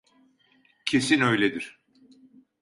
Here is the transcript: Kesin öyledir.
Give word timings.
Kesin 0.85 1.21
öyledir. 1.21 1.79